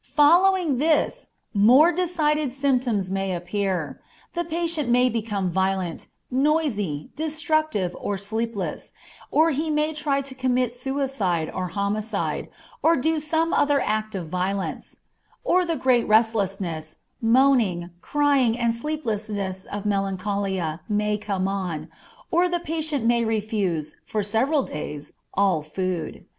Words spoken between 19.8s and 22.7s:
melancholia may come on, or the